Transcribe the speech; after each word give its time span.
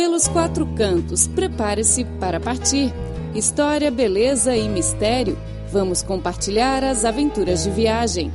Pelos 0.00 0.26
quatro 0.28 0.66
cantos, 0.76 1.28
prepare-se 1.28 2.06
para 2.18 2.40
partir. 2.40 2.90
História, 3.34 3.90
beleza 3.90 4.56
e 4.56 4.66
mistério. 4.66 5.36
Vamos 5.70 6.02
compartilhar 6.02 6.82
as 6.82 7.04
aventuras 7.04 7.64
de 7.64 7.70
viagem. 7.70 8.32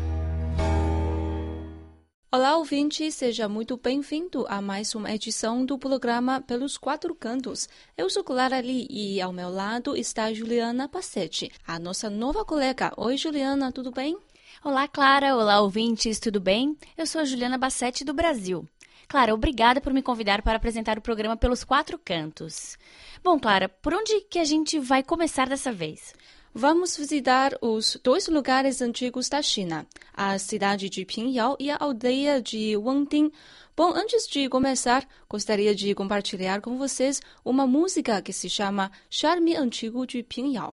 Olá, 2.31 2.55
ouvinte, 2.55 3.12
seja 3.12 3.49
muito 3.49 3.78
bem-vindo 3.78 4.46
a 4.47 4.62
mais 4.62 4.93
uma 4.93 5.12
edição 5.12 5.65
do 5.65 5.75
programa 5.79 6.39
Pelos 6.39 6.78
Quatro 6.78 7.15
Cantos. 7.15 7.67
Eu 7.97 8.11
sou 8.11 8.23
Clara 8.23 8.59
Lee 8.59 8.85
e 8.87 9.19
ao 9.19 9.33
meu 9.33 9.49
lado 9.49 9.97
está 9.97 10.31
Juliana 10.31 10.87
Passetti, 10.87 11.51
a 11.65 11.79
nossa 11.79 12.11
nova 12.11 12.45
colega. 12.45 12.93
Oi, 12.95 13.17
Juliana, 13.17 13.71
tudo 13.71 13.89
bem? 13.89 14.15
Olá, 14.63 14.87
Clara. 14.87 15.35
Olá, 15.35 15.61
ouvintes, 15.61 16.20
tudo 16.20 16.39
bem? 16.39 16.77
Eu 16.95 17.05
sou 17.05 17.21
a 17.21 17.25
Juliana 17.25 17.57
Bassetti 17.57 18.05
do 18.05 18.13
Brasil. 18.13 18.67
Clara, 19.07 19.34
obrigada 19.34 19.80
por 19.80 19.93
me 19.93 20.02
convidar 20.02 20.41
para 20.41 20.57
apresentar 20.57 20.98
o 20.98 21.02
programa 21.02 21.38
Pelos 21.38 21.63
Quatro 21.63 21.98
Cantos. 21.98 22.77
Bom, 23.23 23.39
Clara, 23.39 23.70
por 23.70 23.93
onde 23.93 24.21
que 24.21 24.39
a 24.39 24.43
gente 24.43 24.79
vai 24.79 25.03
começar 25.03 25.47
dessa 25.47 25.71
vez? 25.71 26.13
Vamos 26.57 26.95
visitar 26.95 27.51
os 27.61 27.99
dois 28.01 28.29
lugares 28.29 28.81
antigos 28.81 29.27
da 29.27 29.41
China, 29.41 29.85
a 30.13 30.39
cidade 30.39 30.89
de 30.89 31.03
Pingyao 31.03 31.57
e 31.59 31.70
a 31.70 31.75
aldeia 31.77 32.41
de 32.41 32.77
Wangding. 32.77 33.29
Bom, 33.75 33.91
antes 33.93 34.25
de 34.25 34.47
começar, 34.47 35.05
gostaria 35.29 35.75
de 35.75 35.93
compartilhar 35.93 36.62
com 36.62 36.77
vocês 36.77 37.21
uma 37.43 37.67
música 37.67 38.21
que 38.21 38.31
se 38.31 38.49
chama 38.49 38.89
Charme 39.09 39.53
Antigo 39.53 40.07
de 40.07 40.23
Pingyao. 40.23 40.74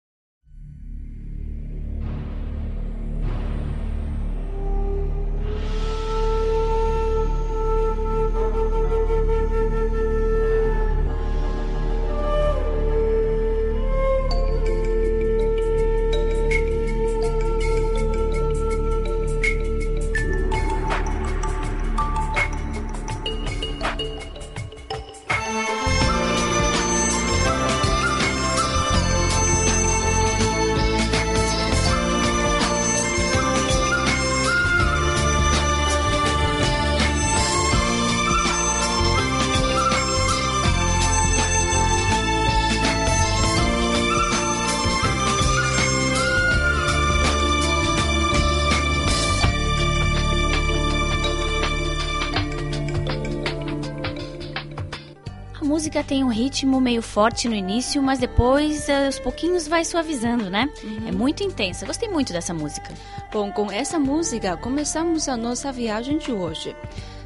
Música 55.98 56.04
tem 56.04 56.24
um 56.24 56.30
ritmo 56.30 56.80
meio 56.80 57.02
forte 57.02 57.48
no 57.50 57.56
início, 57.56 58.02
mas 58.04 58.20
depois, 58.20 58.88
eh, 58.88 59.06
aos 59.08 59.20
pouquinhos, 59.20 59.68
vai 59.68 59.84
suavizando, 59.84 60.50
né? 60.50 60.70
Uhum. 60.84 61.08
É 61.08 61.12
muito 61.12 61.44
intensa. 61.44 61.86
Gostei 61.86 62.10
muito 62.10 62.32
dessa 62.34 62.54
música. 62.54 62.94
Bom, 63.32 63.52
com 63.52 63.72
essa 63.72 63.98
música, 63.98 64.56
começamos 64.58 65.28
a 65.28 65.36
nossa 65.36 65.72
viagem 65.72 66.18
de 66.18 66.32
hoje. 66.32 66.76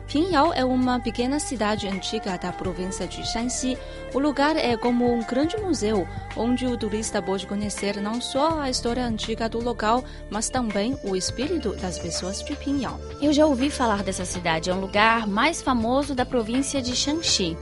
Pingyao 0.07 0.53
é 0.53 0.63
uma 0.63 0.99
pequena 0.99 1.39
cidade 1.39 1.87
antiga 1.87 2.37
da 2.37 2.51
província 2.51 3.07
de 3.07 3.25
Shanxi. 3.25 3.77
O 4.13 4.19
lugar 4.19 4.57
é 4.57 4.75
como 4.75 5.09
um 5.09 5.23
grande 5.23 5.57
museu, 5.57 6.07
onde 6.35 6.65
o 6.65 6.77
turista 6.77 7.21
pode 7.21 7.47
conhecer 7.47 8.01
não 8.01 8.19
só 8.19 8.59
a 8.59 8.69
história 8.69 9.05
antiga 9.05 9.47
do 9.47 9.63
local, 9.63 10.03
mas 10.29 10.49
também 10.49 10.97
o 11.03 11.15
espírito 11.15 11.73
das 11.77 11.97
pessoas 11.97 12.43
de 12.43 12.55
Pingyao. 12.55 12.99
Eu 13.21 13.31
já 13.31 13.45
ouvi 13.45 13.69
falar 13.69 14.03
dessa 14.03 14.25
cidade, 14.25 14.69
é 14.69 14.73
um 14.73 14.81
lugar 14.81 15.27
mais 15.27 15.61
famoso 15.61 16.13
da 16.13 16.25
província 16.25 16.81
de 16.81 16.93
Shanxi. 16.93 17.57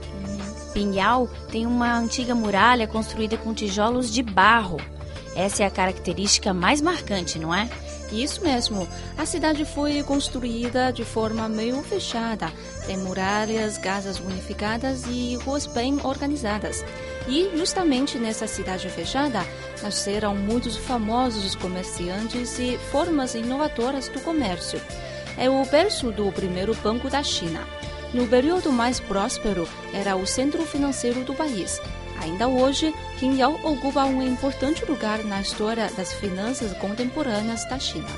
Pinhal 0.72 1.28
tem 1.50 1.66
uma 1.66 1.96
antiga 1.96 2.34
muralha 2.34 2.86
construída 2.86 3.36
com 3.36 3.52
tijolos 3.54 4.10
de 4.10 4.22
barro. 4.22 4.78
Essa 5.34 5.62
é 5.62 5.66
a 5.66 5.70
característica 5.70 6.52
mais 6.52 6.80
marcante, 6.80 7.38
não 7.38 7.54
é? 7.54 7.68
Isso 8.12 8.42
mesmo. 8.42 8.88
A 9.16 9.24
cidade 9.24 9.64
foi 9.64 10.02
construída 10.02 10.92
de 10.92 11.04
forma 11.04 11.48
meio 11.48 11.80
fechada. 11.82 12.50
Tem 12.86 12.96
muralhas, 12.96 13.78
casas 13.78 14.18
unificadas 14.18 15.04
e 15.06 15.36
ruas 15.36 15.66
bem 15.66 15.98
organizadas. 16.02 16.84
E 17.28 17.50
justamente 17.56 18.18
nessa 18.18 18.48
cidade 18.48 18.88
fechada 18.88 19.44
nasceram 19.82 20.34
muitos 20.34 20.76
famosos 20.76 21.54
comerciantes 21.54 22.58
e 22.58 22.76
formas 22.90 23.34
inovadoras 23.34 24.08
do 24.08 24.20
comércio. 24.20 24.80
É 25.38 25.48
o 25.48 25.64
berço 25.64 26.10
do 26.10 26.30
primeiro 26.32 26.74
banco 26.76 27.08
da 27.08 27.22
China. 27.22 27.64
No 28.12 28.26
período 28.26 28.72
mais 28.72 28.98
próspero, 28.98 29.68
era 29.92 30.16
o 30.16 30.26
centro 30.26 30.62
financeiro 30.64 31.22
do 31.22 31.32
país. 31.32 31.80
Ainda 32.20 32.48
hoje, 32.48 32.92
Qingyao 33.18 33.54
ocupa 33.62 34.04
um 34.04 34.20
importante 34.20 34.84
lugar 34.84 35.22
na 35.24 35.40
história 35.40 35.88
das 35.96 36.12
finanças 36.12 36.76
contemporâneas 36.78 37.64
da 37.68 37.78
China. 37.78 38.08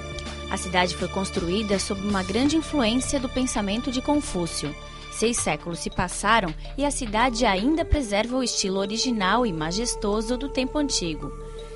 A 0.51 0.57
cidade 0.57 0.97
foi 0.97 1.09
construída 1.09 1.79
sob 1.79 2.01
uma 2.01 2.23
grande 2.23 2.57
influência 2.57 3.21
do 3.21 3.29
pensamento 3.29 3.91
de 3.91 4.01
Confúcio. 4.01 4.75
Seis 5.13 5.37
séculos 5.37 5.79
se 5.81 5.91
passaram 5.91 6.53
e 6.77 6.87
a 6.87 6.91
cidade 6.91 7.45
ainda 7.45 7.85
preserva 7.85 8.37
o 8.37 8.43
estilo 8.43 8.79
original 8.79 9.45
e 9.45 9.53
majestoso 9.53 10.39
do 10.39 10.49
tempo 10.49 10.79
antigo. 10.79 11.31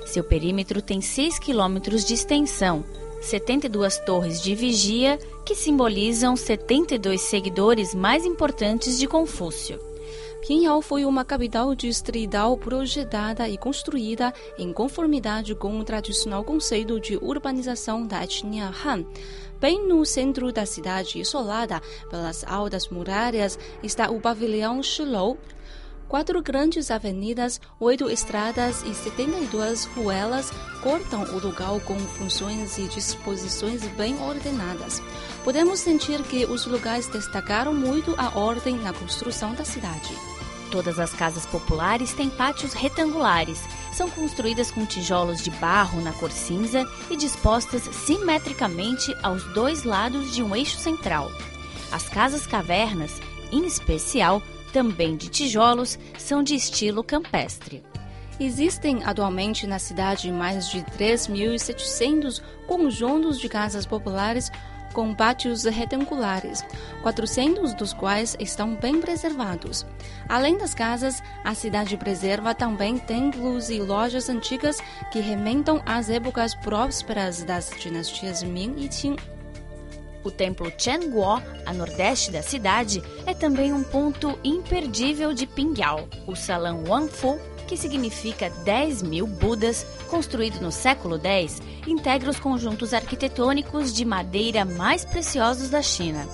Seu 0.07 0.23
perímetro 0.23 0.81
tem 0.81 1.01
6 1.01 1.37
quilômetros 1.37 2.03
de 2.03 2.13
extensão, 2.13 2.83
72 3.21 3.97
torres 3.99 4.41
de 4.41 4.53
vigia 4.55 5.17
que 5.45 5.55
simbolizam 5.55 6.35
72 6.35 7.21
seguidores 7.21 7.93
mais 7.93 8.25
importantes 8.25 8.97
de 8.97 9.07
Confúcio. 9.07 9.79
Pinhal 10.45 10.81
foi 10.81 11.03
uma 11.03 11.25
capital 11.25 11.75
distrital 11.75 12.55
projetada 12.57 13.49
e 13.49 13.57
construída 13.57 14.33
em 14.57 14.71
conformidade 14.71 15.53
com 15.55 15.77
o 15.77 15.83
tradicional 15.83 16.43
conceito 16.43 16.99
de 16.99 17.17
urbanização 17.17 18.05
da 18.07 18.23
etnia 18.23 18.71
Han. 18.85 19.03
Bem 19.59 19.87
no 19.87 20.05
centro 20.05 20.51
da 20.53 20.65
cidade, 20.65 21.19
isolada 21.19 21.81
pelas 22.09 22.45
altas 22.45 22.87
muralhas, 22.87 23.57
está 23.81 24.09
o 24.09 24.21
pavilhão 24.21 24.81
Shilou, 24.81 25.37
Quatro 26.07 26.41
grandes 26.41 26.89
avenidas, 26.89 27.59
oito 27.81 28.09
estradas 28.09 28.81
e 28.83 28.93
72 28.93 29.85
ruelas 29.87 30.51
cortam 30.81 31.23
o 31.23 31.39
lugar 31.39 31.81
com 31.81 31.99
funções 31.99 32.77
e 32.77 32.87
disposições 32.87 33.85
bem 33.97 34.17
ordenadas. 34.21 35.01
Podemos 35.43 35.79
sentir 35.79 36.23
que 36.23 36.45
os 36.45 36.65
lugares 36.65 37.07
destacaram 37.07 37.73
muito 37.73 38.15
a 38.17 38.39
ordem 38.39 38.77
na 38.77 38.93
construção 38.93 39.53
da 39.53 39.65
cidade. 39.65 40.15
Todas 40.71 40.97
as 40.97 41.11
casas 41.11 41.45
populares 41.45 42.13
têm 42.13 42.29
pátios 42.29 42.71
retangulares. 42.71 43.61
São 43.91 44.09
construídas 44.09 44.71
com 44.71 44.85
tijolos 44.85 45.43
de 45.43 45.51
barro 45.51 45.99
na 45.99 46.13
cor 46.13 46.31
cinza 46.31 46.85
e 47.09 47.17
dispostas 47.17 47.81
simetricamente 47.81 49.13
aos 49.21 49.43
dois 49.53 49.83
lados 49.83 50.33
de 50.33 50.41
um 50.41 50.55
eixo 50.55 50.77
central. 50.77 51.29
As 51.91 52.07
casas 52.07 52.45
cavernas, 52.45 53.19
em 53.51 53.65
especial, 53.65 54.41
também 54.77 55.17
de 55.17 55.27
tijolos, 55.27 55.97
são 56.19 56.43
de 56.43 56.53
estilo 56.53 57.03
campestre. 57.03 57.83
Existem 58.39 59.03
atualmente 59.03 59.65
na 59.65 59.79
cidade 59.79 60.31
mais 60.31 60.69
de 60.69 60.83
3.700 60.83 62.43
conjuntos 62.67 63.39
de 63.39 63.49
casas 63.49 63.87
populares 63.87 64.51
com 64.93 65.15
pátios 65.15 65.63
retangulares, 65.63 66.63
400 67.01 67.73
dos 67.73 67.91
quais 67.91 68.37
estão 68.39 68.75
bem 68.75 69.01
preservados. 69.01 69.83
Além 70.29 70.59
das 70.59 70.75
casas, 70.75 71.23
a 71.43 71.55
cidade 71.55 71.97
preserva 71.97 72.53
também 72.53 72.99
templos 72.99 73.71
e 73.71 73.79
lojas 73.79 74.29
antigas 74.29 74.77
que 75.11 75.19
rementam 75.19 75.81
às 75.87 76.07
épocas 76.07 76.53
prósperas 76.53 77.43
das 77.43 77.71
dinastias 77.79 78.43
Ming 78.43 78.75
e 78.77 78.87
Qing. 78.87 79.36
O 80.27 80.31
templo 80.31 80.69
Chengguo, 80.77 81.41
a 81.65 81.73
nordeste 81.73 82.31
da 82.31 82.41
cidade, 82.41 83.01
é 83.25 83.33
também 83.33 83.71
um 83.71 83.81
ponto 83.81 84.37
imperdível 84.43 85.33
de 85.33 85.47
Pingyao. 85.47 86.05
O 86.27 86.35
salão 86.35 86.83
Wangfu, 86.85 87.39
que 87.65 87.77
significa 87.77 88.49
10 88.49 89.03
mil 89.03 89.25
Budas, 89.25 89.85
construído 90.09 90.59
no 90.59 90.69
século 90.69 91.17
X, 91.17 91.61
integra 91.87 92.29
os 92.29 92.41
conjuntos 92.41 92.93
arquitetônicos 92.93 93.93
de 93.93 94.03
madeira 94.03 94.65
mais 94.65 95.05
preciosos 95.05 95.69
da 95.69 95.81
China. 95.81 96.27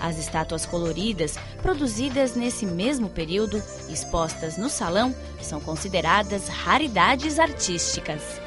As 0.00 0.18
estátuas 0.18 0.64
coloridas, 0.64 1.36
produzidas 1.60 2.34
nesse 2.34 2.64
mesmo 2.64 3.10
período, 3.10 3.62
expostas 3.90 4.56
no 4.56 4.70
salão, 4.70 5.14
são 5.38 5.60
consideradas 5.60 6.48
raridades 6.48 7.38
artísticas. 7.38 8.43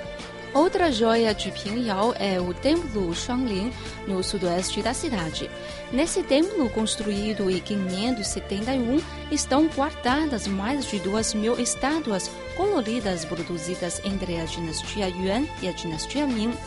Outra 0.58 0.92
joia 0.92 1.36
de 1.36 1.52
Pingyao 1.52 2.16
é 2.18 2.42
o 2.42 2.52
Templo 2.52 3.14
Shanglin, 3.14 3.72
no 4.08 4.24
sudoeste 4.24 4.82
da 4.82 4.92
cidade. 4.92 5.52
Nesse 5.92 6.24
templo, 6.24 6.68
construído 6.72 7.48
em 7.48 7.60
571, 7.60 9.00
estão 9.32 9.68
guardadas 9.68 10.48
mais 10.48 10.88
de 10.88 10.98
duas 10.98 11.36
mil 11.36 11.60
estátuas 11.60 12.32
coloridas 12.56 13.24
produzidas 13.24 14.02
entre 14.04 14.40
a 14.40 14.46
dinastia 14.46 15.08
Yuan 15.08 15.46
e 15.62 15.68
a 15.68 15.72
dinastia 15.72 16.26
Ming. 16.26 16.58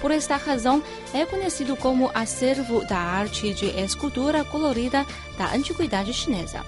Por 0.00 0.12
esta 0.12 0.36
razão, 0.36 0.80
é 1.12 1.26
conhecido 1.26 1.74
como 1.74 2.08
acervo 2.14 2.84
da 2.84 2.98
arte 2.98 3.52
de 3.52 3.66
escultura 3.66 4.44
colorida 4.44 5.04
da 5.36 5.52
antiguidade 5.52 6.12
chinesa. 6.12 6.64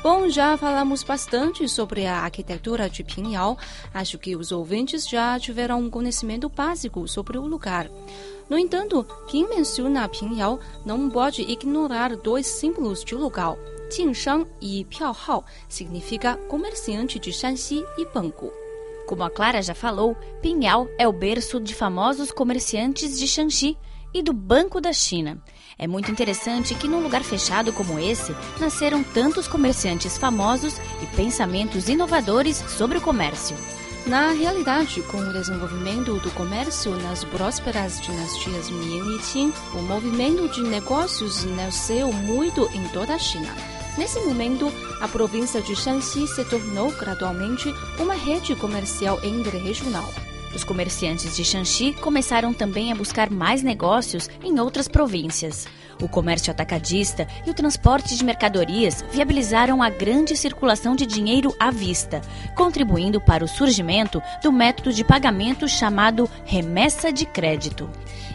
Bom, 0.00 0.28
já 0.28 0.56
falamos 0.56 1.02
bastante 1.02 1.68
sobre 1.68 2.06
a 2.06 2.20
arquitetura 2.20 2.88
de 2.88 3.02
Pinhal. 3.02 3.58
Acho 3.92 4.16
que 4.16 4.36
os 4.36 4.52
ouvintes 4.52 5.08
já 5.08 5.38
tiveram 5.40 5.80
um 5.80 5.90
conhecimento 5.90 6.48
básico 6.48 7.08
sobre 7.08 7.36
o 7.36 7.44
lugar. 7.44 7.90
No 8.48 8.56
entanto, 8.56 9.04
quem 9.26 9.48
menciona 9.48 10.08
Pinhal 10.08 10.60
não 10.86 11.10
pode 11.10 11.42
ignorar 11.42 12.14
dois 12.14 12.46
símbolos 12.46 13.02
de 13.02 13.16
lugar. 13.16 13.56
Jinshan 13.90 14.46
e 14.60 14.84
Piaohao 14.84 15.44
significa 15.68 16.36
comerciante 16.48 17.18
de 17.18 17.32
Shanxi 17.32 17.84
e 17.98 18.06
banco. 18.06 18.52
Como 19.04 19.24
a 19.24 19.30
Clara 19.30 19.60
já 19.60 19.74
falou, 19.74 20.16
Pinhal 20.40 20.86
é 20.96 21.08
o 21.08 21.12
berço 21.12 21.58
de 21.58 21.74
famosos 21.74 22.30
comerciantes 22.30 23.18
de 23.18 23.26
Shanxi 23.26 23.76
e 24.12 24.22
do 24.22 24.32
Banco 24.32 24.80
da 24.80 24.92
China. 24.92 25.42
É 25.78 25.86
muito 25.86 26.10
interessante 26.10 26.74
que 26.74 26.88
num 26.88 27.02
lugar 27.02 27.22
fechado 27.22 27.72
como 27.72 27.98
esse, 27.98 28.34
nasceram 28.60 29.02
tantos 29.02 29.46
comerciantes 29.46 30.18
famosos 30.18 30.78
e 31.02 31.06
pensamentos 31.16 31.88
inovadores 31.88 32.56
sobre 32.56 32.98
o 32.98 33.00
comércio. 33.00 33.56
Na 34.06 34.30
realidade, 34.30 35.02
com 35.02 35.18
o 35.18 35.32
desenvolvimento 35.32 36.14
do 36.20 36.30
comércio 36.30 36.96
nas 36.96 37.24
prósperas 37.24 38.00
dinastias 38.00 38.70
Ming 38.70 39.16
e 39.16 39.18
Qing, 39.18 39.52
o 39.74 39.82
movimento 39.82 40.48
de 40.48 40.62
negócios 40.62 41.44
nasceu 41.44 42.10
muito 42.10 42.68
em 42.72 42.88
toda 42.88 43.14
a 43.14 43.18
China. 43.18 43.54
Nesse 43.98 44.18
momento, 44.20 44.72
a 45.00 45.08
província 45.08 45.60
de 45.60 45.76
Shanxi 45.76 46.26
se 46.26 46.44
tornou 46.44 46.90
gradualmente 46.92 47.68
uma 47.98 48.14
rede 48.14 48.54
comercial 48.56 49.18
interregional. 49.22 50.08
Os 50.54 50.64
comerciantes 50.64 51.36
de 51.36 51.44
Shanxi 51.44 51.92
começaram 51.94 52.52
também 52.52 52.90
a 52.90 52.94
buscar 52.94 53.30
mais 53.30 53.62
negócios 53.62 54.28
em 54.42 54.58
outras 54.58 54.88
províncias. 54.88 55.66
O 56.02 56.08
comércio 56.08 56.50
atacadista 56.50 57.26
e 57.44 57.50
o 57.50 57.54
transporte 57.54 58.16
de 58.16 58.24
mercadorias 58.24 59.04
viabilizaram 59.10 59.82
a 59.82 59.90
grande 59.90 60.36
circulação 60.36 60.94
de 60.94 61.04
dinheiro 61.04 61.54
à 61.58 61.70
vista, 61.70 62.20
contribuindo 62.54 63.20
para 63.20 63.44
o 63.44 63.48
surgimento 63.48 64.22
do 64.42 64.52
método 64.52 64.92
de 64.92 65.04
pagamento 65.04 65.68
chamado 65.68 66.30
remessa 66.44 67.12
de 67.12 67.26
crédito. 67.26 67.90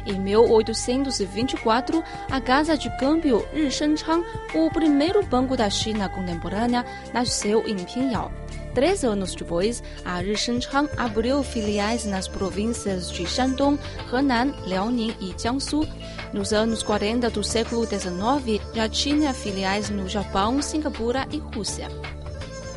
Em 0.05 0.19
1824, 0.19 2.03
a 2.29 2.41
Casa 2.41 2.77
de 2.77 2.89
Câmbio 2.97 3.45
Rishenchang, 3.53 4.23
o 4.53 4.69
primeiro 4.69 5.23
banco 5.23 5.55
da 5.55 5.69
China 5.69 6.09
contemporânea, 6.09 6.85
nasceu 7.13 7.63
em 7.65 7.77
Pinhao. 7.77 8.42
Três 8.73 9.03
anos 9.03 9.35
depois, 9.35 9.83
a 10.03 10.17
Rishenchang 10.17 10.89
abriu 10.97 11.43
filiais 11.43 12.05
nas 12.05 12.27
províncias 12.27 13.11
de 13.11 13.25
Shandong, 13.25 13.79
Henan, 14.11 14.53
Liaoning 14.65 15.15
e 15.21 15.33
Jiangsu. 15.39 15.87
Nos 16.33 16.51
anos 16.51 16.81
40 16.81 17.29
do 17.29 17.43
século 17.43 17.85
XIX, 17.85 18.59
já 18.73 18.89
tinha 18.89 19.33
filiais 19.33 19.91
no 19.91 20.09
Japão, 20.09 20.59
Singapura 20.61 21.27
e 21.31 21.37
Rússia. 21.37 21.87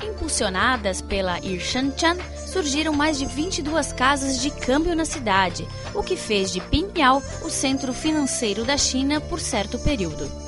Impulsionadas 0.02 1.00
pela 1.00 1.38
Irshanchan, 1.40 2.16
surgiram 2.46 2.92
mais 2.92 3.18
de 3.18 3.24
22 3.24 3.92
casas 3.92 4.40
de 4.40 4.50
câmbio 4.50 4.94
na 4.94 5.04
cidade, 5.04 5.66
o 5.94 6.02
que 6.02 6.16
fez 6.16 6.52
de 6.52 6.60
Pinhao 6.60 7.22
o 7.42 7.48
centro 7.48 7.94
financeiro 7.94 8.64
da 8.64 8.76
China 8.76 9.20
por 9.20 9.40
certo 9.40 9.78
período. 9.78 10.45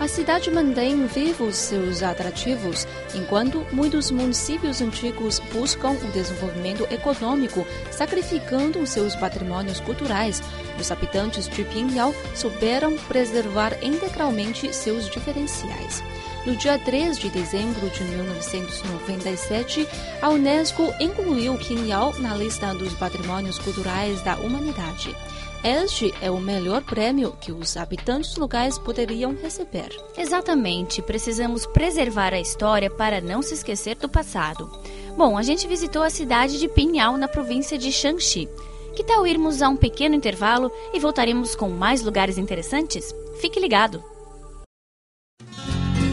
A 0.00 0.08
cidade 0.08 0.50
mantém 0.50 1.06
vivos 1.06 1.56
seus 1.56 2.02
atrativos, 2.02 2.88
enquanto 3.14 3.66
muitos 3.70 4.10
municípios 4.10 4.80
antigos 4.80 5.38
buscam 5.52 5.90
o 5.90 6.10
desenvolvimento 6.10 6.88
econômico, 6.90 7.66
sacrificando 7.90 8.86
seus 8.86 9.14
patrimônios 9.14 9.78
culturais. 9.78 10.42
Os 10.80 10.90
habitantes 10.90 11.46
de 11.46 11.64
Pinhao 11.64 12.14
souberam 12.34 12.96
preservar 13.08 13.76
integralmente 13.82 14.74
seus 14.74 15.06
diferenciais. 15.06 16.02
No 16.46 16.56
dia 16.56 16.78
3 16.78 17.18
de 17.18 17.28
dezembro 17.28 17.90
de 17.90 18.02
1997, 18.02 19.86
a 20.22 20.30
Unesco 20.30 20.94
incluiu 20.98 21.58
Pinhao 21.58 22.18
na 22.18 22.34
lista 22.34 22.72
dos 22.72 22.94
patrimônios 22.94 23.58
culturais 23.58 24.22
da 24.22 24.36
humanidade. 24.36 25.14
Este 25.62 26.14
é 26.22 26.30
o 26.30 26.40
melhor 26.40 26.82
prêmio 26.82 27.36
que 27.38 27.52
os 27.52 27.76
habitantes 27.76 28.34
locais 28.36 28.78
poderiam 28.78 29.36
receber. 29.42 29.90
Exatamente, 30.16 31.02
precisamos 31.02 31.66
preservar 31.66 32.32
a 32.32 32.40
história 32.40 32.88
para 32.88 33.20
não 33.20 33.42
se 33.42 33.52
esquecer 33.52 33.96
do 33.96 34.08
passado. 34.08 34.70
Bom, 35.18 35.36
a 35.36 35.42
gente 35.42 35.68
visitou 35.68 36.02
a 36.02 36.08
cidade 36.08 36.58
de 36.58 36.66
Pinhal, 36.66 37.18
na 37.18 37.28
província 37.28 37.76
de 37.76 37.92
Shanxi. 37.92 38.48
Que 38.96 39.04
tal 39.04 39.26
irmos 39.26 39.60
a 39.60 39.68
um 39.68 39.76
pequeno 39.76 40.14
intervalo 40.14 40.72
e 40.94 40.98
voltaremos 40.98 41.54
com 41.54 41.68
mais 41.68 42.00
lugares 42.00 42.38
interessantes? 42.38 43.14
Fique 43.38 43.60
ligado! 43.60 44.02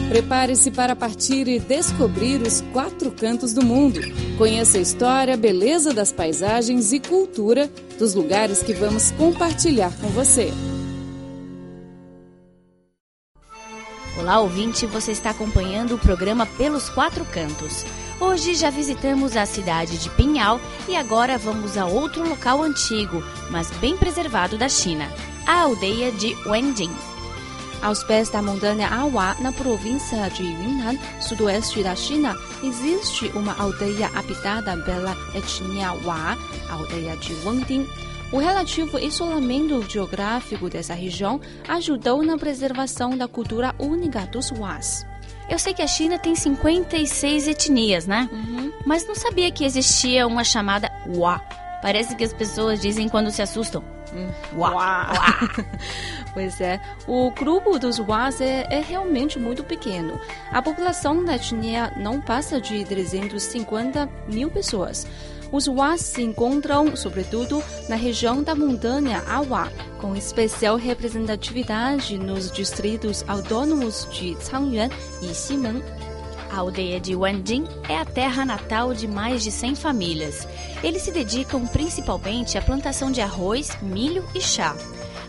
Prepare-se 0.08 0.70
para 0.70 0.96
partir 0.96 1.46
e 1.48 1.60
descobrir 1.60 2.40
os 2.40 2.62
quatro 2.72 3.10
cantos 3.10 3.52
do 3.52 3.62
mundo. 3.62 4.00
Conheça 4.38 4.78
a 4.78 4.80
história, 4.80 5.36
beleza 5.36 5.92
das 5.92 6.10
paisagens 6.10 6.94
e 6.94 6.98
cultura 6.98 7.70
dos 7.98 8.14
lugares 8.14 8.62
que 8.62 8.72
vamos 8.72 9.10
compartilhar 9.10 9.92
com 10.00 10.08
você. 10.08 10.50
Olá, 14.18 14.40
ouvinte, 14.40 14.86
você 14.86 15.12
está 15.12 15.30
acompanhando 15.30 15.96
o 15.96 15.98
programa 15.98 16.46
Pelos 16.46 16.88
Quatro 16.88 17.24
Cantos. 17.26 17.84
Hoje 18.18 18.54
já 18.54 18.70
visitamos 18.70 19.36
a 19.36 19.44
cidade 19.44 19.98
de 19.98 20.08
Pinhal 20.10 20.58
e 20.88 20.96
agora 20.96 21.36
vamos 21.36 21.76
a 21.76 21.84
outro 21.84 22.26
local 22.26 22.62
antigo, 22.62 23.22
mas 23.50 23.70
bem 23.72 23.94
preservado 23.94 24.56
da 24.56 24.70
China, 24.70 25.06
a 25.46 25.60
aldeia 25.60 26.10
de 26.10 26.34
Wenjing. 26.46 27.07
Aos 27.80 28.02
pés 28.02 28.28
da 28.28 28.42
montanha 28.42 28.88
Awa, 28.88 29.36
na 29.40 29.52
província 29.52 30.28
de 30.30 30.42
Yunnan, 30.42 30.98
sudoeste 31.20 31.82
da 31.82 31.94
China, 31.94 32.36
existe 32.62 33.26
uma 33.36 33.56
aldeia 33.56 34.10
habitada 34.14 34.76
pela 34.78 35.16
etnia 35.34 35.92
Wa, 36.04 36.36
aldeia 36.70 37.16
de 37.16 37.32
Wangding. 37.44 37.86
O 38.32 38.38
relativo 38.38 38.98
isolamento 38.98 39.80
geográfico 39.88 40.68
dessa 40.68 40.92
região 40.92 41.40
ajudou 41.68 42.22
na 42.22 42.36
preservação 42.36 43.16
da 43.16 43.28
cultura 43.28 43.74
única 43.78 44.26
dos 44.26 44.50
Was. 44.50 45.06
Eu 45.48 45.58
sei 45.58 45.72
que 45.72 45.80
a 45.80 45.86
China 45.86 46.18
tem 46.18 46.34
56 46.34 47.48
etnias, 47.48 48.06
né? 48.06 48.28
Uhum. 48.30 48.72
Mas 48.84 49.06
não 49.06 49.14
sabia 49.14 49.50
que 49.50 49.64
existia 49.64 50.26
uma 50.26 50.44
chamada 50.44 50.90
Wa. 51.06 51.38
Parece 51.80 52.16
que 52.16 52.24
as 52.24 52.32
pessoas 52.32 52.80
dizem 52.80 53.08
quando 53.08 53.30
se 53.30 53.40
assustam. 53.40 53.82
Hum. 54.12 54.28
Uá. 54.56 54.70
Uá. 54.72 55.10
pois 56.34 56.60
é, 56.60 56.80
o 57.06 57.30
grupo 57.30 57.78
dos 57.78 57.98
Was 57.98 58.40
é, 58.40 58.66
é, 58.70 58.80
realmente 58.80 59.38
muito 59.38 59.62
pequeno. 59.64 60.18
A 60.50 60.62
população 60.62 61.24
da 61.24 61.36
etnia 61.36 61.92
não 61.96 62.20
passa 62.20 62.60
de 62.60 62.84
350 62.84 64.08
mil 64.28 64.50
pessoas. 64.50 65.06
Os 65.50 65.66
Was 65.66 66.00
se 66.02 66.22
encontram, 66.22 66.94
sobretudo, 66.94 67.62
na 67.88 67.96
região 67.96 68.42
da 68.42 68.54
montanha 68.54 69.22
Awa, 69.26 69.72
com 69.98 70.14
especial 70.14 70.76
representatividade 70.76 72.18
nos 72.18 72.50
distritos 72.52 73.24
autônomos 73.26 74.06
de 74.12 74.36
Changyuan 74.44 74.90
e 75.22 75.34
Ximen. 75.34 75.82
A 76.50 76.58
aldeia 76.58 76.98
de 76.98 77.14
Wanjing 77.14 77.66
é 77.88 77.98
a 77.98 78.04
terra 78.04 78.44
natal 78.44 78.94
de 78.94 79.06
mais 79.06 79.42
de 79.42 79.50
100 79.50 79.76
famílias. 79.76 80.48
Eles 80.82 81.02
se 81.02 81.12
dedicam 81.12 81.66
principalmente 81.66 82.56
à 82.56 82.62
plantação 82.62 83.10
de 83.10 83.20
arroz, 83.20 83.76
milho 83.82 84.24
e 84.34 84.40
chá. 84.40 84.74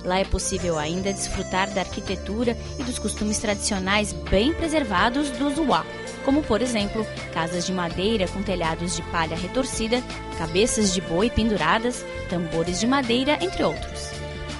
Lá 0.04 0.20
é 0.20 0.24
possível 0.24 0.80
ainda 0.80 1.12
desfrutar 1.12 1.70
da 1.72 1.82
arquitetura 1.82 2.58
e 2.80 2.84
dos 2.84 2.98
costumes 2.98 3.38
tradicionais 3.38 4.14
bem 4.14 4.54
preservados 4.54 5.30
dos 5.32 5.58
Uá, 5.58 5.86
como 6.24 6.42
por 6.42 6.62
exemplo, 6.62 7.06
casas 7.34 7.66
de 7.66 7.74
madeira 7.74 8.28
com 8.30 8.42
telhados 8.42 8.96
de 8.96 9.02
palha 9.04 9.36
retorcida, 9.36 10.02
cabeças 10.38 10.94
de 10.94 11.02
boi 11.02 11.30
penduradas, 11.30 12.06
tambores 12.30 12.80
de 12.80 12.88
madeira, 12.88 13.38
entre 13.42 13.64
outros. 13.64 14.10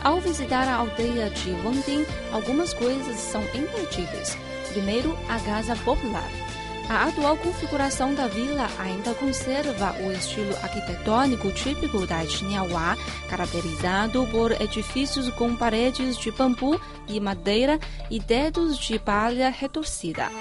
Ao 0.04 0.20
visitar 0.20 0.68
a 0.68 0.76
aldeia 0.76 1.30
de 1.30 1.52
Wangding, 1.52 2.06
algumas 2.32 2.74
coisas 2.74 3.18
são 3.18 3.42
imperdíveis. 3.54 4.38
Primeiro, 4.72 5.18
a 5.28 5.40
casa 5.40 5.76
popular. 5.78 6.30
A 6.90 7.06
atual 7.06 7.38
configuração 7.38 8.16
da 8.16 8.26
vila 8.26 8.68
ainda 8.80 9.14
conserva 9.14 9.96
o 10.02 10.12
estilo 10.12 10.56
arquitetônico 10.64 11.52
típico 11.52 12.04
da 12.08 12.24
etnia 12.24 12.62
caracterizado 13.30 14.28
por 14.32 14.60
edifícios 14.60 15.30
com 15.30 15.56
paredes 15.56 16.18
de 16.18 16.32
bambu 16.32 16.82
e 17.08 17.20
madeira 17.20 17.80
e 18.10 18.20
dedos 18.20 18.76
de 18.76 18.98
palha 18.98 19.52
retorcida. 19.52 20.32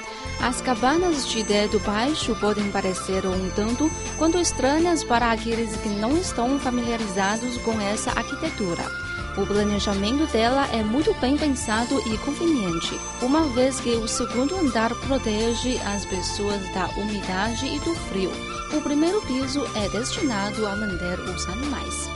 As 0.40 0.62
cabanas 0.62 1.28
de 1.28 1.42
dedo 1.42 1.78
baixo 1.80 2.34
podem 2.36 2.70
parecer 2.70 3.26
um 3.26 3.50
tanto 3.50 3.90
quanto 4.16 4.38
estranhas 4.38 5.04
para 5.04 5.30
aqueles 5.30 5.76
que 5.76 5.90
não 5.90 6.16
estão 6.16 6.58
familiarizados 6.58 7.58
com 7.58 7.78
essa 7.78 8.10
arquitetura. 8.12 9.07
O 9.36 9.46
planejamento 9.46 10.26
dela 10.32 10.66
é 10.72 10.82
muito 10.82 11.14
bem 11.20 11.36
pensado 11.36 12.00
e 12.06 12.18
conveniente, 12.18 12.98
uma 13.22 13.42
vez 13.48 13.80
que 13.80 13.90
o 13.90 14.08
segundo 14.08 14.56
andar 14.56 14.94
protege 14.94 15.78
as 15.78 16.04
pessoas 16.04 16.60
da 16.72 16.86
umidade 16.96 17.66
e 17.66 17.78
do 17.80 17.94
frio. 17.94 18.32
O 18.76 18.80
primeiro 18.80 19.20
piso 19.22 19.64
é 19.76 19.88
destinado 19.88 20.66
a 20.66 20.74
manter 20.74 21.20
os 21.20 21.46
animais. 21.48 22.10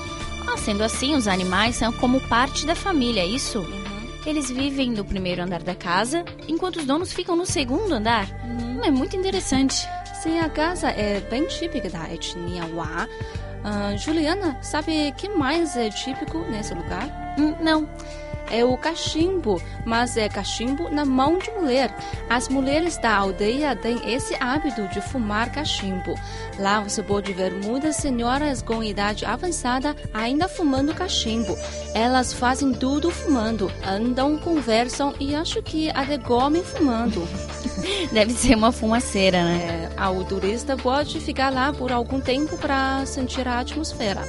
Ah, 0.46 0.56
sendo 0.56 0.82
assim, 0.82 1.14
os 1.14 1.28
animais 1.28 1.76
são 1.76 1.92
como 1.92 2.20
parte 2.22 2.66
da 2.66 2.74
família, 2.74 3.22
é 3.22 3.26
isso? 3.26 3.60
Uhum. 3.60 3.82
Eles 4.26 4.50
vivem 4.50 4.90
no 4.90 5.04
primeiro 5.04 5.42
andar 5.42 5.62
da 5.62 5.74
casa, 5.74 6.24
enquanto 6.46 6.76
os 6.76 6.84
donos 6.84 7.12
ficam 7.12 7.34
no 7.36 7.46
segundo 7.46 7.92
andar. 7.92 8.28
Uhum. 8.44 8.84
É 8.84 8.90
muito 8.90 9.16
interessante. 9.16 9.86
Sim, 10.22 10.38
a 10.38 10.48
casa 10.48 10.88
é 10.88 11.18
bem 11.18 11.48
típica 11.48 11.90
da 11.90 12.08
etnia 12.14 12.64
Wa. 12.72 13.08
Uh, 13.64 13.98
Juliana, 13.98 14.56
sabe 14.62 15.10
que 15.16 15.28
mais 15.28 15.76
é 15.76 15.90
típico 15.90 16.38
nesse 16.48 16.72
lugar? 16.74 17.08
Hum, 17.36 17.56
não. 17.60 17.88
É 18.48 18.64
o 18.64 18.78
cachimbo, 18.78 19.60
mas 19.84 20.16
é 20.16 20.28
cachimbo 20.28 20.88
na 20.90 21.04
mão 21.04 21.38
de 21.38 21.50
mulher. 21.50 21.92
As 22.30 22.48
mulheres 22.48 22.96
da 22.98 23.16
aldeia 23.16 23.74
têm 23.74 24.14
esse 24.14 24.36
hábito 24.36 24.86
de 24.88 25.00
fumar 25.00 25.50
cachimbo. 25.50 26.14
Lá 26.56 26.78
você 26.78 27.02
pode 27.02 27.32
ver 27.32 27.52
muitas 27.52 27.96
senhoras 27.96 28.62
com 28.62 28.80
idade 28.80 29.24
avançada 29.24 29.96
ainda 30.14 30.46
fumando 30.46 30.94
cachimbo. 30.94 31.58
Elas 31.94 32.32
fazem 32.32 32.72
tudo 32.72 33.10
fumando, 33.10 33.72
andam, 33.84 34.38
conversam 34.38 35.12
e 35.18 35.34
acho 35.34 35.60
que 35.64 35.90
até 35.90 36.16
comem 36.16 36.62
fumando. 36.62 37.26
Deve 38.12 38.32
ser 38.32 38.56
uma 38.56 38.72
fumaceira, 38.72 39.42
né? 39.42 39.90
É, 39.96 40.08
o 40.08 40.24
turista 40.24 40.76
pode 40.76 41.20
ficar 41.20 41.50
lá 41.52 41.72
por 41.72 41.92
algum 41.92 42.20
tempo 42.20 42.56
para 42.58 43.04
sentir 43.06 43.46
a 43.46 43.60
atmosfera. 43.60 44.22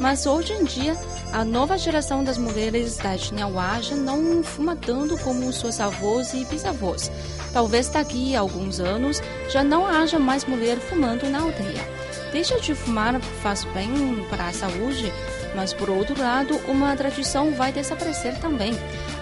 Mas 0.00 0.26
hoje 0.26 0.52
em 0.52 0.64
dia, 0.64 0.96
a 1.32 1.44
nova 1.44 1.76
geração 1.76 2.22
das 2.22 2.38
mulheres 2.38 2.96
da 2.98 3.14
etnia 3.14 3.46
já 3.80 3.96
não 3.96 4.42
fuma 4.42 4.76
tanto 4.76 5.18
como 5.18 5.52
seus 5.52 5.80
avós 5.80 6.32
e 6.34 6.44
bisavós. 6.44 7.10
Talvez 7.52 7.88
daqui 7.88 8.36
a 8.36 8.40
alguns 8.40 8.78
anos 8.78 9.20
já 9.48 9.64
não 9.64 9.86
haja 9.86 10.18
mais 10.18 10.44
mulher 10.44 10.78
fumando 10.78 11.28
na 11.28 11.40
aldeia. 11.40 11.98
Deixa 12.32 12.60
de 12.60 12.74
fumar 12.74 13.20
faz 13.42 13.64
bem 13.64 14.24
para 14.28 14.48
a 14.48 14.52
saúde, 14.52 15.12
mas 15.56 15.72
por 15.72 15.90
outro 15.90 16.20
lado, 16.20 16.54
uma 16.68 16.94
tradição 16.94 17.52
vai 17.52 17.72
desaparecer 17.72 18.38
também. 18.38 18.72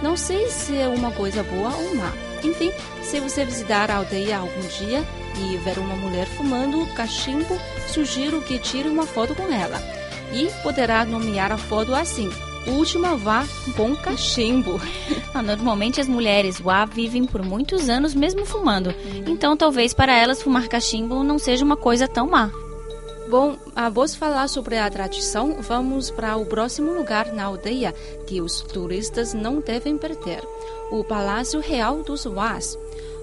Não 0.02 0.16
sei 0.16 0.48
se 0.50 0.76
é 0.76 0.88
uma 0.88 1.10
coisa 1.12 1.42
boa 1.42 1.74
ou 1.74 1.94
má. 1.94 2.25
Enfim, 2.42 2.72
se 3.02 3.20
você 3.20 3.44
visitar 3.44 3.90
a 3.90 3.96
aldeia 3.96 4.38
algum 4.38 4.60
dia 4.78 5.04
e 5.38 5.56
ver 5.58 5.78
uma 5.78 5.96
mulher 5.96 6.26
fumando 6.26 6.86
cachimbo, 6.94 7.58
sugiro 7.88 8.40
que 8.42 8.58
tire 8.58 8.88
uma 8.88 9.06
foto 9.06 9.34
com 9.34 9.52
ela. 9.52 9.80
E 10.32 10.48
poderá 10.62 11.04
nomear 11.04 11.52
a 11.52 11.58
foto 11.58 11.94
assim: 11.94 12.30
Última 12.66 13.16
vá 13.16 13.46
bom 13.76 13.94
cachimbo. 13.94 14.80
Ah, 15.34 15.42
normalmente 15.42 16.00
as 16.00 16.08
mulheres 16.08 16.58
Wá 16.58 16.86
vivem 16.86 17.26
por 17.26 17.42
muitos 17.42 17.90
anos 17.90 18.14
mesmo 18.14 18.46
fumando. 18.46 18.94
Então 19.26 19.54
talvez 19.54 19.92
para 19.92 20.16
elas 20.16 20.42
fumar 20.42 20.66
cachimbo 20.66 21.22
não 21.22 21.38
seja 21.38 21.62
uma 21.62 21.76
coisa 21.76 22.08
tão 22.08 22.26
má. 22.26 22.50
Bom, 23.28 23.56
após 23.74 24.14
falar 24.14 24.48
sobre 24.48 24.78
a 24.78 24.88
tradição, 24.88 25.56
vamos 25.60 26.10
para 26.10 26.36
o 26.36 26.46
próximo 26.46 26.92
lugar 26.92 27.32
na 27.32 27.44
aldeia 27.44 27.92
que 28.24 28.40
os 28.40 28.60
turistas 28.60 29.34
não 29.34 29.60
devem 29.60 29.98
perder: 29.98 30.42
o 30.92 31.02
Palácio 31.02 31.60
Real 31.60 32.02
dos 32.04 32.24
Wás. 32.24 32.78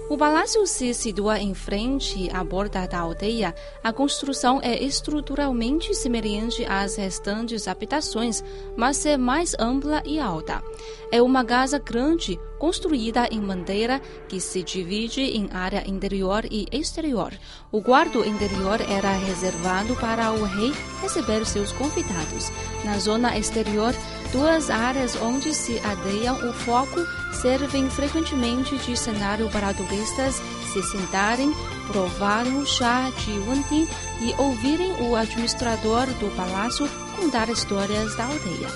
O 0.06 0.18
palácio 0.18 0.66
se 0.66 0.92
situa 0.92 1.38
em 1.38 1.54
frente 1.54 2.28
à 2.30 2.44
borda 2.44 2.86
da 2.86 2.98
aldeia. 2.98 3.54
A 3.82 3.90
construção 3.90 4.60
é 4.62 4.82
estruturalmente 4.82 5.94
semelhante 5.94 6.62
às 6.66 6.96
restantes 6.96 7.66
habitações, 7.66 8.44
mas 8.76 9.06
é 9.06 9.16
mais 9.16 9.56
ampla 9.58 10.02
e 10.04 10.20
alta. 10.20 10.62
É 11.10 11.22
uma 11.22 11.42
casa 11.42 11.78
grande, 11.78 12.38
construída 12.58 13.26
em 13.30 13.40
madeira, 13.40 13.98
que 14.28 14.38
se 14.40 14.62
divide 14.62 15.22
em 15.22 15.48
área 15.50 15.88
interior 15.88 16.44
e 16.50 16.66
exterior. 16.70 17.32
O 17.72 17.80
quarto 17.80 18.18
interior 18.26 18.82
era 18.82 19.10
reservado 19.10 19.96
para 19.96 20.32
o 20.32 20.44
rei 20.44 20.72
receber 21.00 21.46
seus 21.46 21.72
convidados. 21.72 22.52
Na 22.84 22.98
zona 22.98 23.38
exterior, 23.38 23.94
duas 24.34 24.68
áreas 24.68 25.14
onde 25.22 25.54
se 25.54 25.78
adeiam 25.78 26.34
o 26.48 26.52
foco 26.52 27.00
servem 27.32 27.88
frequentemente 27.88 28.76
de 28.78 28.96
cenário 28.96 29.48
para 29.48 29.72
turistas 29.72 30.42
se 30.72 30.82
sentarem, 30.82 31.54
provarem 31.86 32.58
o 32.58 32.66
chá 32.66 33.10
de 33.10 33.30
Wenting 33.48 33.88
e 34.20 34.34
ouvirem 34.36 34.90
o 35.02 35.14
administrador 35.14 36.06
do 36.18 36.34
palácio 36.34 36.88
contar 37.14 37.48
histórias 37.48 38.16
da 38.16 38.24
aldeia. 38.24 38.68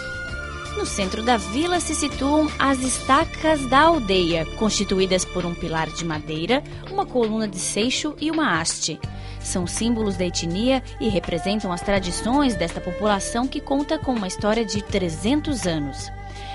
No 0.76 0.86
centro 0.86 1.24
da 1.24 1.36
vila 1.36 1.80
se 1.80 1.92
situam 1.92 2.48
as 2.56 2.78
estacas 2.78 3.66
da 3.66 3.80
aldeia, 3.80 4.46
constituídas 4.58 5.24
por 5.24 5.44
um 5.44 5.54
pilar 5.54 5.88
de 5.88 6.04
madeira, 6.04 6.62
uma 6.88 7.04
coluna 7.04 7.48
de 7.48 7.58
seixo 7.58 8.14
e 8.20 8.30
uma 8.30 8.60
haste. 8.60 9.00
São 9.48 9.66
símbolos 9.66 10.18
da 10.18 10.26
etnia 10.26 10.82
e 11.00 11.08
representam 11.08 11.72
as 11.72 11.80
tradições 11.80 12.54
desta 12.54 12.82
população 12.82 13.48
que 13.48 13.62
conta 13.62 13.98
com 13.98 14.12
uma 14.12 14.26
história 14.26 14.62
de 14.62 14.82
300 14.82 15.66
anos. 15.66 16.12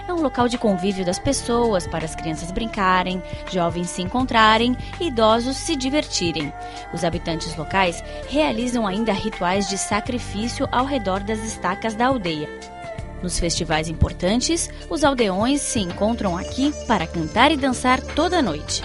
É 0.07 0.13
um 0.13 0.21
local 0.21 0.47
de 0.47 0.59
convívio 0.59 1.03
das 1.03 1.17
pessoas 1.17 1.87
para 1.87 2.05
as 2.05 2.13
crianças 2.13 2.51
brincarem, 2.51 3.19
jovens 3.51 3.89
se 3.89 4.03
encontrarem 4.03 4.77
e 5.01 5.07
idosos 5.07 5.57
se 5.57 5.75
divertirem. 5.75 6.53
Os 6.93 7.03
habitantes 7.03 7.55
locais 7.55 8.03
realizam 8.29 8.85
ainda 8.85 9.11
rituais 9.11 9.67
de 9.67 9.77
sacrifício 9.79 10.69
ao 10.71 10.85
redor 10.85 11.21
das 11.21 11.39
estacas 11.39 11.95
da 11.95 12.05
aldeia. 12.05 12.47
Nos 13.23 13.39
festivais 13.39 13.89
importantes, 13.89 14.69
os 14.87 15.03
aldeões 15.03 15.61
se 15.61 15.79
encontram 15.79 16.37
aqui 16.37 16.71
para 16.85 17.07
cantar 17.07 17.51
e 17.51 17.57
dançar 17.57 17.99
toda 17.99 18.39
noite. 18.39 18.83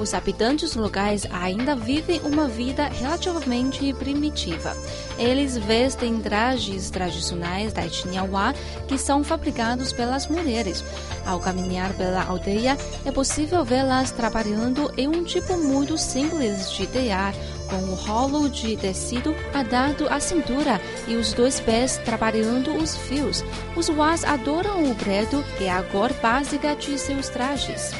Os 0.00 0.14
habitantes 0.14 0.74
locais 0.74 1.26
ainda 1.30 1.76
vivem 1.76 2.20
uma 2.24 2.48
vida 2.48 2.88
relativamente 2.88 3.92
primitiva. 3.92 4.74
Eles 5.18 5.58
vestem 5.58 6.18
trajes 6.20 6.88
tradicionais 6.88 7.74
da 7.74 7.84
etnia 7.84 8.24
Wa 8.24 8.54
que 8.88 8.96
são 8.96 9.22
fabricados 9.22 9.92
pelas 9.92 10.26
mulheres. 10.26 10.82
Ao 11.26 11.38
caminhar 11.38 11.92
pela 11.92 12.24
aldeia, 12.24 12.78
é 13.04 13.12
possível 13.12 13.62
vê-las 13.62 14.10
trabalhando 14.10 14.90
em 14.96 15.06
um 15.06 15.22
tipo 15.22 15.58
muito 15.58 15.98
simples 15.98 16.72
de 16.72 16.86
tear, 16.86 17.34
com 17.68 17.76
um 17.76 17.94
rolo 17.94 18.48
de 18.48 18.78
tecido 18.78 19.36
adado 19.52 20.08
à 20.08 20.18
cintura 20.18 20.80
e 21.06 21.14
os 21.14 21.34
dois 21.34 21.60
pés 21.60 21.98
trabalhando 22.06 22.74
os 22.74 22.96
fios. 22.96 23.44
Os 23.76 23.90
Was 23.90 24.24
adoram 24.24 24.90
o 24.90 24.94
preto, 24.94 25.44
que 25.58 25.64
é 25.64 25.70
a 25.70 25.82
cor 25.82 26.10
básica 26.14 26.74
de 26.74 26.98
seus 26.98 27.28
trajes. 27.28 27.92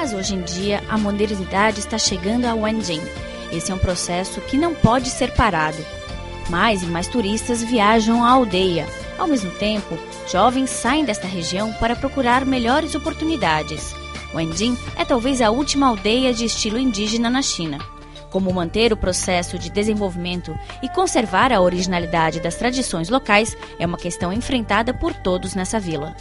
Mas 0.00 0.14
hoje 0.14 0.36
em 0.36 0.42
dia, 0.42 0.80
a 0.88 0.96
modernidade 0.96 1.80
está 1.80 1.98
chegando 1.98 2.44
a 2.44 2.54
Wenjing. 2.54 3.02
Esse 3.50 3.72
é 3.72 3.74
um 3.74 3.78
processo 3.78 4.40
que 4.42 4.56
não 4.56 4.72
pode 4.72 5.10
ser 5.10 5.32
parado. 5.32 5.84
Mais 6.48 6.84
e 6.84 6.86
mais 6.86 7.08
turistas 7.08 7.64
viajam 7.64 8.24
à 8.24 8.30
aldeia. 8.30 8.86
Ao 9.18 9.26
mesmo 9.26 9.50
tempo, 9.58 9.98
jovens 10.30 10.70
saem 10.70 11.04
desta 11.04 11.26
região 11.26 11.72
para 11.80 11.96
procurar 11.96 12.46
melhores 12.46 12.94
oportunidades. 12.94 13.92
Wenjing 14.32 14.78
é 14.96 15.04
talvez 15.04 15.42
a 15.42 15.50
última 15.50 15.88
aldeia 15.88 16.32
de 16.32 16.44
estilo 16.44 16.78
indígena 16.78 17.28
na 17.28 17.42
China. 17.42 17.78
Como 18.30 18.54
manter 18.54 18.92
o 18.92 18.96
processo 18.96 19.58
de 19.58 19.68
desenvolvimento 19.68 20.56
e 20.80 20.88
conservar 20.88 21.52
a 21.52 21.60
originalidade 21.60 22.38
das 22.38 22.54
tradições 22.54 23.08
locais 23.08 23.56
é 23.80 23.84
uma 23.84 23.98
questão 23.98 24.32
enfrentada 24.32 24.94
por 24.94 25.12
todos 25.12 25.56
nessa 25.56 25.80
vila. 25.80 26.14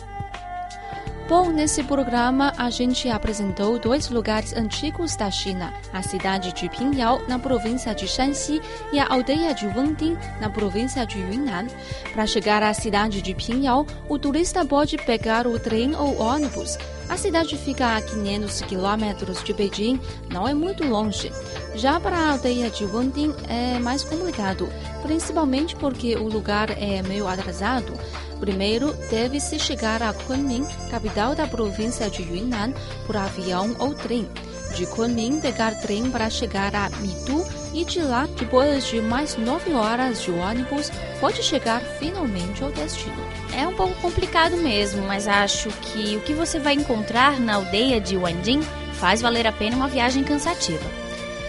Bom, 1.28 1.50
nesse 1.50 1.84
programa 1.84 2.54
a 2.58 2.70
gente 2.70 3.10
apresentou 3.10 3.78
dois 3.78 4.10
lugares 4.10 4.54
antigos 4.54 5.14
da 5.18 5.30
China: 5.30 5.74
a 5.92 6.02
cidade 6.02 6.54
de 6.54 6.70
Pingyao, 6.70 7.22
na 7.28 7.38
província 7.38 7.94
de 7.94 8.08
Shanxi, 8.08 8.62
e 8.94 9.00
a 9.00 9.12
aldeia 9.12 9.54
de 9.54 9.68
Wengding, 9.68 10.18
na 10.40 10.50
província 10.50 11.06
de 11.06 11.20
Yunnan. 11.20 11.68
Para 12.14 12.26
chegar 12.26 12.64
à 12.64 12.74
cidade 12.74 13.22
de 13.22 13.36
Pingyao, 13.36 13.86
o 14.08 14.18
turista 14.18 14.64
pode 14.64 14.96
pegar 14.96 15.46
o 15.46 15.60
trem 15.60 15.94
ou 15.98 16.18
ônibus. 16.18 16.78
A 17.10 17.18
cidade 17.18 17.58
fica 17.58 17.98
a 17.98 18.02
500 18.02 18.62
quilômetros 18.62 19.44
de 19.44 19.54
Beijing, 19.54 20.00
não 20.30 20.48
é 20.48 20.54
muito 20.54 20.86
longe. 20.86 21.30
Já 21.76 22.00
para 22.00 22.16
a 22.16 22.32
aldeia 22.32 22.70
de 22.70 22.86
Wengding 22.86 23.34
é 23.50 23.80
mais 23.80 24.02
complicado, 24.02 24.70
principalmente 25.04 25.76
porque 25.76 26.16
o 26.16 26.30
lugar 26.30 26.70
é 26.72 27.02
meio 27.04 27.28
atrasado. 27.28 27.94
Primeiro, 28.40 28.94
deve-se 29.10 29.60
chegar 29.60 30.04
a 30.04 30.14
Kunming, 30.14 30.66
capital 30.90 31.34
da 31.34 31.48
província 31.48 32.10
de 32.10 32.22
Yunnan, 32.22 32.74
por 33.06 33.18
avião 33.18 33.76
ou 33.80 33.94
trem. 33.94 34.28
de 34.76 34.86
Kunming 34.86 35.40
pegar 35.40 35.74
trem 35.82 36.12
para 36.12 36.30
chegar 36.30 36.76
a 36.76 36.90
Mitu 37.00 37.44
e 37.74 37.84
de 37.84 38.02
lá, 38.02 38.28
depois 38.38 38.86
de 38.86 39.02
mais 39.02 39.36
nove 39.38 39.72
horas 39.74 40.22
de 40.22 40.32
ônibus, 40.32 40.92
pode 41.20 41.42
chegar 41.42 41.82
finalmente 41.82 42.64
ao 42.64 42.72
destino. 42.72 43.16
É 43.56 43.68
um 43.68 43.74
pouco 43.74 43.96
complicado 44.02 44.58
mesmo, 44.58 45.02
mas 45.08 45.28
acho 45.28 45.70
que 45.70 46.18
o 46.18 46.22
que 46.22 46.34
você 46.34 46.60
vai 46.60 46.74
encontrar 46.74 47.40
na 47.40 47.56
aldeia 47.56 48.00
de 48.00 48.18
Wanjing 48.18 48.62
faz 48.94 49.22
valer 49.22 49.48
a 49.48 49.52
pena 49.52 49.76
uma 49.76 49.88
viagem 49.88 50.24
cansativa. 50.24 50.86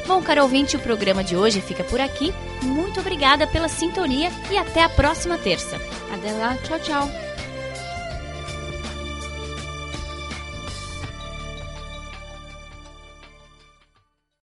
Bom, 0.07 0.23
caro 0.23 0.43
ouvinte, 0.43 0.77
o 0.77 0.81
programa 0.81 1.23
de 1.23 1.37
hoje 1.37 1.61
fica 1.61 1.85
por 1.85 2.01
aqui. 2.01 2.33
Muito 2.63 3.01
obrigada 3.01 3.47
pela 3.47 3.69
sintonia 3.69 4.31
e 4.51 4.57
até 4.57 4.83
a 4.83 4.89
próxima 4.89 5.39
terça. 5.39 5.77
Até 6.13 6.33
lá, 6.33 6.57
tchau, 6.57 6.79
tchau. 6.81 7.28